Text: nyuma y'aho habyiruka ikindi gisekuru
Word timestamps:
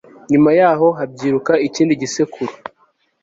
nyuma 0.31 0.49
y'aho 0.59 0.87
habyiruka 0.97 1.53
ikindi 1.67 1.93
gisekuru 2.01 2.53